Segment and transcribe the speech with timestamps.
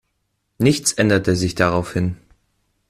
[0.57, 2.17] Nichts änderte sich daraufhin.